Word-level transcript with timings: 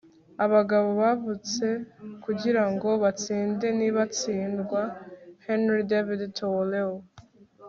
abagabo 0.45 0.89
bavutse 1.01 1.65
kugira 2.23 2.63
ngo 2.71 2.89
batsinde, 3.03 3.67
ntibatsindwa.- 3.77 4.81
henry 5.45 5.83
david 5.91 6.21
thoreau 6.37 6.93